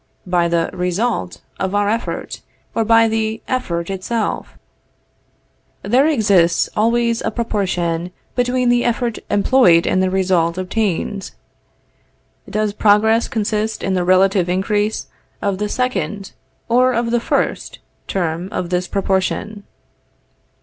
By 0.25 0.47
the 0.47 0.71
result 0.73 1.41
of 1.59 1.75
our 1.75 1.87
effort, 1.87 2.41
or 2.73 2.83
by 2.83 3.07
the 3.07 3.39
effort 3.47 3.91
itself? 3.91 4.57
There 5.83 6.07
exists 6.07 6.67
always 6.75 7.21
a 7.21 7.29
proportion 7.29 8.09
between 8.35 8.69
the 8.69 8.83
effort 8.83 9.19
employed 9.29 9.85
and 9.85 10.01
the 10.01 10.09
result 10.09 10.57
obtained. 10.57 11.29
Does 12.49 12.73
progress 12.73 13.27
consist 13.27 13.83
in 13.83 13.93
the 13.93 14.03
relative 14.03 14.49
increase 14.49 15.05
of 15.39 15.59
the 15.59 15.69
second 15.69 16.31
or 16.67 16.93
of 16.93 17.11
the 17.11 17.19
first 17.19 17.77
term 18.07 18.49
of 18.51 18.71
this 18.71 18.87
proportion? 18.87 19.65